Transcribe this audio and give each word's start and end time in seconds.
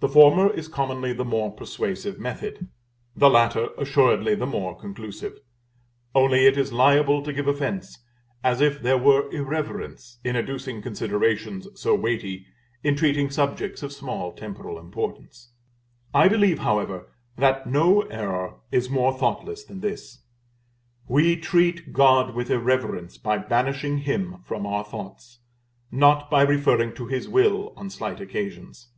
The 0.00 0.12
former 0.12 0.50
is 0.52 0.68
commonly 0.68 1.14
the 1.14 1.24
more 1.24 1.50
persuasive 1.50 2.18
method, 2.18 2.68
the 3.16 3.30
latter 3.30 3.70
assuredly 3.78 4.34
the 4.34 4.44
more 4.44 4.76
conclusive; 4.78 5.38
only 6.14 6.44
it 6.44 6.58
is 6.58 6.74
liable 6.74 7.22
to 7.22 7.32
give 7.32 7.48
offence, 7.48 8.00
as 8.42 8.60
if 8.60 8.82
there 8.82 8.98
were 8.98 9.30
irreverence 9.32 10.18
in 10.22 10.36
adducing 10.36 10.82
considerations 10.82 11.68
so 11.74 11.94
weighty 11.94 12.44
in 12.82 12.96
treating 12.96 13.30
subjects 13.30 13.82
of 13.82 13.94
small 13.94 14.32
temporal 14.34 14.78
importance. 14.78 15.54
I 16.12 16.28
believe, 16.28 16.58
however, 16.58 17.10
that 17.38 17.66
no 17.66 18.02
error 18.02 18.56
is 18.70 18.90
more 18.90 19.14
thoughtless 19.16 19.64
than 19.64 19.80
this. 19.80 20.22
We 21.08 21.34
treat 21.34 21.94
God 21.94 22.34
with 22.34 22.50
irreverence 22.50 23.16
by 23.16 23.38
banishing 23.38 24.00
Him 24.00 24.42
from 24.44 24.66
our 24.66 24.84
thoughts, 24.84 25.38
not 25.90 26.30
by 26.30 26.42
referring 26.42 26.94
to 26.96 27.06
His 27.06 27.26
will 27.26 27.72
on 27.74 27.88
slight 27.88 28.20
occasions. 28.20 28.90